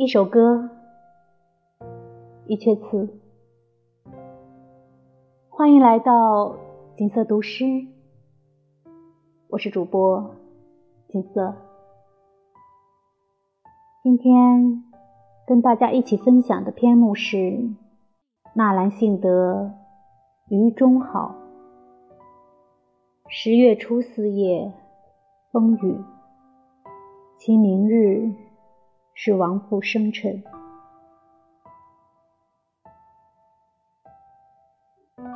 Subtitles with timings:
[0.00, 0.70] 一首歌，
[2.46, 3.20] 一阙词。
[5.50, 6.56] 欢迎来到
[6.96, 7.66] 锦瑟读诗，
[9.48, 10.34] 我是主播
[11.06, 11.54] 锦瑟。
[14.02, 14.82] 今天
[15.46, 17.68] 跟大家一起分享的篇目是
[18.54, 19.70] 纳兰性德
[20.56, 21.34] 《于中好》。
[23.28, 24.72] 十月初四夜，
[25.52, 25.98] 风雨。
[27.36, 28.32] 其明日
[29.22, 30.42] 是亡父生辰。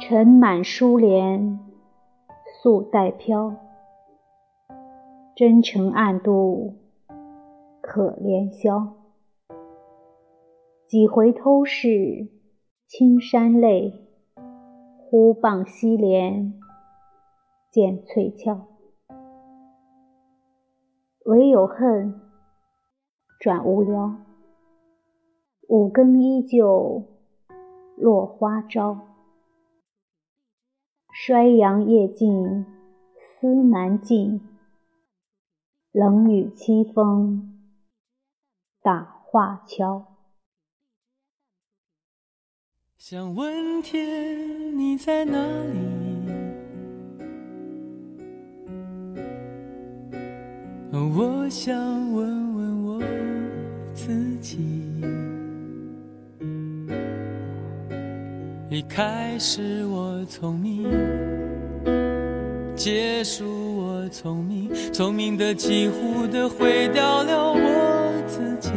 [0.00, 1.60] 尘满书帘
[2.62, 3.54] 素带飘，
[5.36, 6.76] 真诚暗度
[7.82, 8.94] 可怜消。
[10.86, 12.30] 几回偷拭
[12.86, 13.92] 青山泪，
[14.96, 16.54] 忽傍西帘
[17.70, 18.66] 见翠翘。
[21.26, 22.23] 唯有恨
[23.44, 24.16] 转无聊，
[25.68, 27.04] 五更依旧
[27.94, 29.00] 落花朝。
[31.12, 32.64] 衰阳夜尽
[33.38, 34.40] 思难尽，
[35.92, 37.60] 冷雨凄风
[38.80, 40.06] 打画桥。
[42.96, 45.92] 想问天，你在哪里？
[51.16, 52.13] 我想
[58.74, 60.82] 一开始我聪明，
[62.74, 63.44] 结束
[63.76, 68.72] 我聪明，聪明的几乎的毁掉了我自己。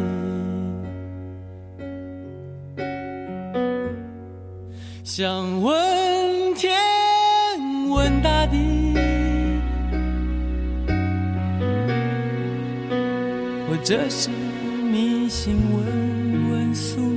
[5.03, 6.77] 想问天，
[7.89, 8.93] 问大地，
[13.67, 17.16] 或者是迷信问问宿。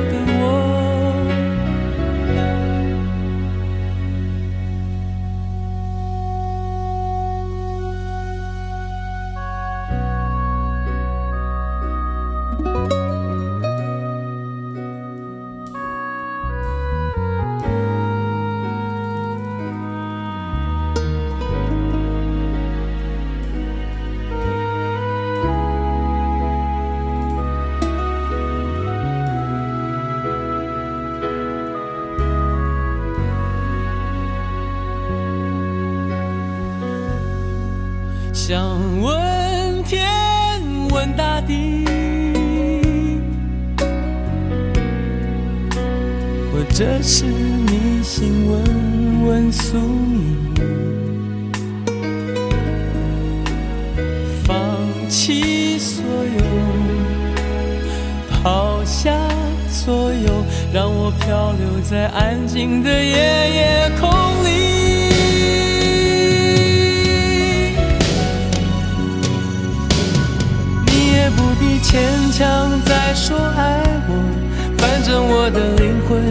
[38.33, 40.03] 想问天，
[40.89, 41.85] 问大地，
[46.61, 50.53] 或者是迷信问问宿命，
[54.43, 54.55] 放
[55.09, 56.43] 弃所有，
[58.29, 59.11] 抛下
[59.71, 64.07] 所有，让我漂流在安静的夜夜空
[64.45, 64.49] 里。
[70.85, 74.13] 你也不必牵强再说爱我，
[74.77, 76.30] 反正我的灵魂